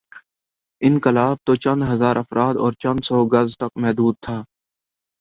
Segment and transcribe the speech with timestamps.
[0.81, 4.37] انقلاب توچند ہزارافراد اور چندسو گز تک محدود تھا۔